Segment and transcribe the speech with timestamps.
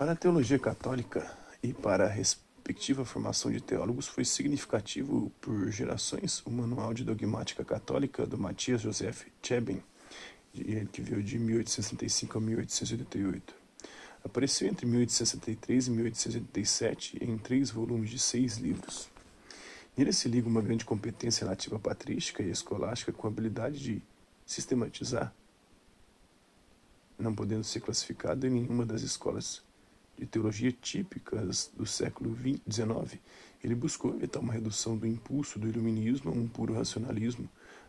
[0.00, 1.30] Para a teologia católica
[1.62, 7.62] e para a respectiva formação de teólogos, foi significativo por gerações o Manual de Dogmática
[7.62, 9.82] Católica do Matias Joseph Cheben,
[10.90, 13.54] que veio de 1865 a 1888.
[14.24, 19.10] Apareceu entre 1863 e 1887 em três volumes de seis livros.
[19.94, 24.02] Nele se liga uma grande competência relativa patrística e escolástica com a habilidade de
[24.46, 25.30] sistematizar,
[27.18, 29.62] não podendo ser classificado em nenhuma das escolas
[30.20, 33.18] de teologia típicas do século XIX.
[33.64, 37.48] Ele buscou evitar uma redução do impulso do iluminismo a um puro racionalismo,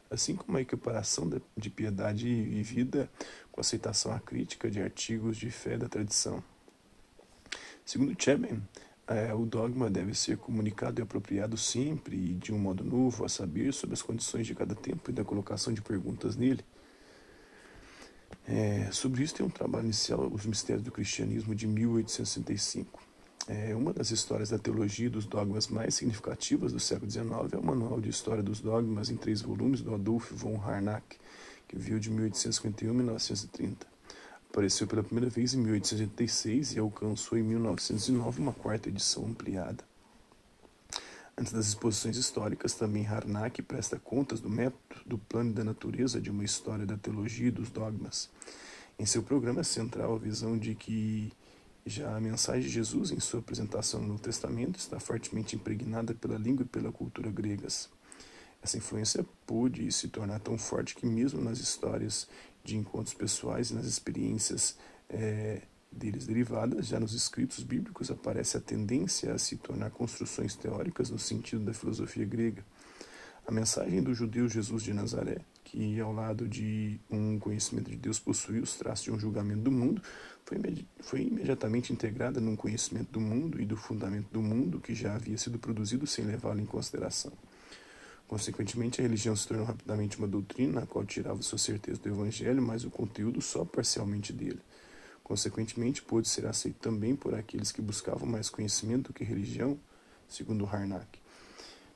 [0.09, 3.09] assim como a equiparação de piedade e vida
[3.51, 6.41] com aceitação crítica de artigos de fé da tradição.
[7.85, 8.61] Segundo Cheben,
[9.07, 13.29] é, o dogma deve ser comunicado e apropriado sempre e de um modo novo, a
[13.29, 16.63] saber, sobre as condições de cada tempo e da colocação de perguntas nele.
[18.47, 22.99] É, sobre isso tem um trabalho inicial, Os Mistérios do Cristianismo, de 1865.
[23.47, 27.57] É, uma das histórias da teologia e dos dogmas mais significativas do século XIX é
[27.57, 31.17] o Manual de História dos Dogmas, em três volumes, do Adolf von Harnack,
[31.67, 33.87] que viu de 1851 a 1930.
[34.49, 39.90] Apareceu pela primeira vez em 1886 e alcançou em 1909 uma quarta edição ampliada.
[41.41, 46.21] Antes das exposições históricas, também Harnack presta contas do método, do plano e da natureza
[46.21, 48.29] de uma história da teologia e dos dogmas.
[48.99, 51.33] Em seu programa central, a visão de que
[51.83, 56.37] já a mensagem de Jesus, em sua apresentação no Novo Testamento, está fortemente impregnada pela
[56.37, 57.89] língua e pela cultura gregas.
[58.61, 62.27] Essa influência pôde se tornar tão forte que, mesmo nas histórias
[62.63, 64.77] de encontros pessoais e nas experiências
[65.09, 71.09] é, deles derivadas, já nos escritos bíblicos aparece a tendência a se tornar construções teóricas
[71.09, 72.65] no sentido da filosofia grega.
[73.45, 78.19] A mensagem do judeu Jesus de Nazaré, que ao lado de um conhecimento de Deus
[78.19, 80.01] possuía os traços de um julgamento do mundo,
[80.45, 80.57] foi,
[81.01, 85.37] foi imediatamente integrada num conhecimento do mundo e do fundamento do mundo que já havia
[85.37, 87.33] sido produzido sem levá-lo em consideração.
[88.27, 92.61] Consequentemente, a religião se tornou rapidamente uma doutrina, a qual tirava sua certeza do evangelho,
[92.61, 94.61] mas o conteúdo só parcialmente dele.
[95.23, 99.79] Consequentemente, pôde ser aceito também por aqueles que buscavam mais conhecimento do que religião,
[100.27, 101.19] segundo Harnack.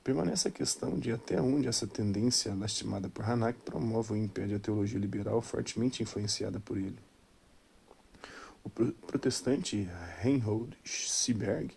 [0.04, 4.60] Permanece a questão de até onde essa tendência, lastimada por Harnack, promove ou impede a
[4.60, 7.00] teologia liberal fortemente influenciada por ele.
[8.64, 9.90] O protestante
[10.22, 11.76] Reinhold Seeberg,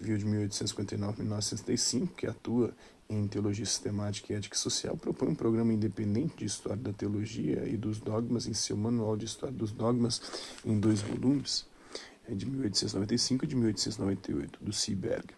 [0.00, 2.74] que viu de 1859 a 1965, que atua
[3.06, 7.76] em Teologia Sistemática e Ética Social, propõe um programa independente de história da teologia e
[7.76, 10.22] dos dogmas em seu Manual de História dos Dogmas,
[10.64, 11.66] em dois volumes,
[12.26, 15.34] é de 1895 e de 1898, do Seeberg.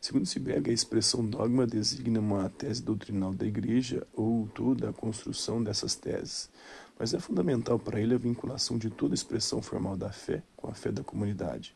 [0.00, 5.62] Segundo Seeberg, a expressão dogma designa uma tese doutrinal da Igreja ou toda a construção
[5.62, 6.48] dessas teses,
[6.98, 10.74] mas é fundamental para ele a vinculação de toda expressão formal da fé com a
[10.74, 11.74] fé da comunidade.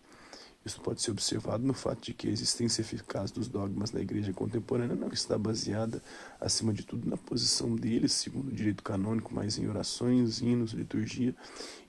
[0.64, 4.32] Isso pode ser observado no fato de que a existência eficaz dos dogmas na Igreja
[4.32, 6.02] contemporânea não está baseada,
[6.38, 11.34] acima de tudo, na posição deles, segundo o direito canônico, mas em orações, hinos, liturgia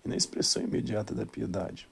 [0.06, 1.90] e na expressão imediata da piedade.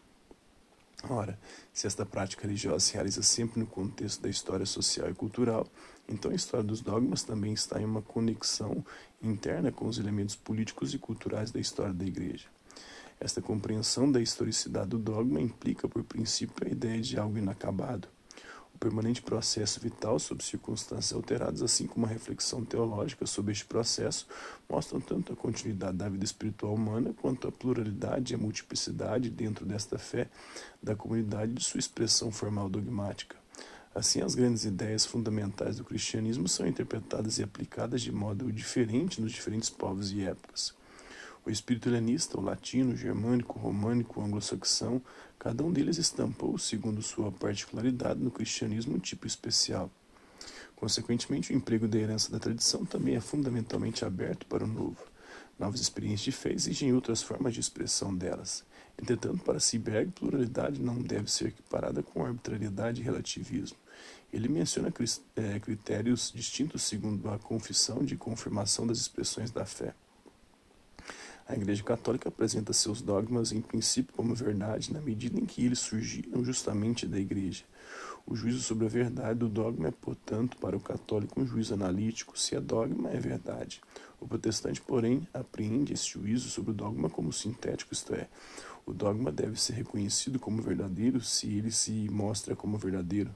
[1.03, 1.39] Ora,
[1.73, 5.67] se esta prática religiosa se realiza sempre no contexto da história social e cultural,
[6.07, 8.85] então a história dos dogmas também está em uma conexão
[9.21, 12.47] interna com os elementos políticos e culturais da história da Igreja.
[13.19, 18.07] Esta compreensão da historicidade do dogma implica, por princípio, a ideia de algo inacabado.
[18.73, 24.25] O permanente processo vital sob circunstâncias alteradas, assim como a reflexão teológica sobre este processo,
[24.69, 29.65] mostram tanto a continuidade da vida espiritual humana quanto a pluralidade e a multiplicidade dentro
[29.65, 30.29] desta fé
[30.81, 33.35] da comunidade de sua expressão formal dogmática.
[33.93, 39.33] Assim, as grandes ideias fundamentais do cristianismo são interpretadas e aplicadas de modo diferente nos
[39.33, 40.78] diferentes povos e épocas.
[41.49, 45.01] O espírito helenista, o latino, o germânico, o românico, o anglo-saxão,
[45.39, 49.89] cada um deles estampou, segundo sua particularidade, no cristianismo um tipo especial.
[50.75, 55.03] Consequentemente, o emprego da herança da tradição também é fundamentalmente aberto para o novo.
[55.57, 58.63] Novas experiências de fé exigem outras formas de expressão delas.
[59.01, 63.77] Entretanto, para Seeberg, pluralidade não deve ser equiparada com arbitrariedade e relativismo.
[64.31, 64.93] Ele menciona
[65.35, 69.95] eh, critérios distintos segundo a confissão de confirmação das expressões da fé.
[71.49, 75.79] A Igreja Católica apresenta seus dogmas em princípio como verdade na medida em que eles
[75.79, 77.63] surgiram justamente da Igreja.
[78.23, 82.37] O juízo sobre a verdade do dogma é, portanto, para o católico um juízo analítico,
[82.37, 83.81] se é dogma, é verdade.
[84.19, 88.29] O protestante, porém, apreende esse juízo sobre o dogma como sintético, isto é,
[88.85, 93.33] o dogma deve ser reconhecido como verdadeiro se ele se mostra como verdadeiro.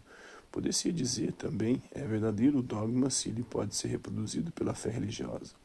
[0.52, 5.63] Poderia dizer também, é verdadeiro o dogma se ele pode ser reproduzido pela fé religiosa.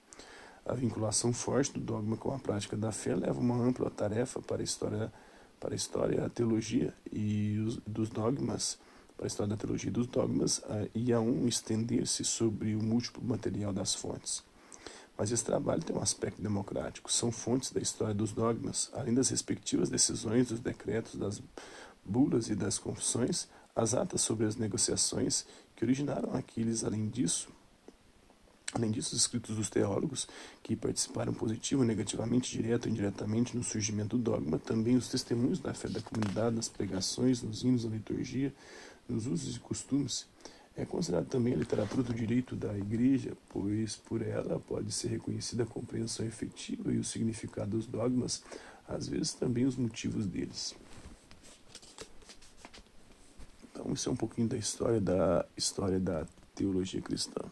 [0.68, 4.60] A vinculação forte do dogma com a prática da fé leva uma ampla tarefa para
[4.60, 5.10] a história
[5.58, 8.78] para a história, a teologia e os, dos dogmas,
[9.16, 12.82] para a história da teologia e dos dogmas, uh, e a um estender-se sobre o
[12.82, 14.44] múltiplo material das fontes.
[15.16, 17.10] Mas esse trabalho tem um aspecto democrático.
[17.10, 21.42] São fontes da história dos dogmas, além das respectivas decisões, dos decretos, das
[22.04, 25.44] bulas e das confissões, as atas sobre as negociações
[25.74, 27.48] que originaram aqueles, além disso,
[28.74, 30.28] Além disso, os escritos dos teólogos,
[30.62, 35.72] que participaram positivo negativamente, direto ou indiretamente, no surgimento do dogma, também os testemunhos da
[35.72, 38.52] fé da comunidade, nas pregações, nos hinos, na liturgia,
[39.08, 40.26] nos usos e costumes,
[40.78, 45.64] é considerado também a literatura do direito da Igreja, pois por ela pode ser reconhecida
[45.64, 48.44] a compreensão efetiva e o significado dos dogmas,
[48.86, 50.76] às vezes também os motivos deles.
[53.72, 56.24] Então, isso é um pouquinho da história da história da
[56.54, 57.42] teologia cristã.